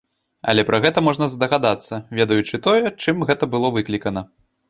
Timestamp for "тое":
2.67-2.85